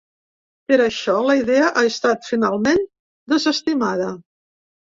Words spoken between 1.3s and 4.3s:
idea ha estat finalment desestimada.